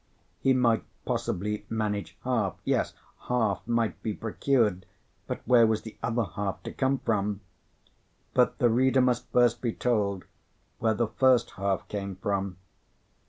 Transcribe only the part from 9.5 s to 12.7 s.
be told where the first half came from.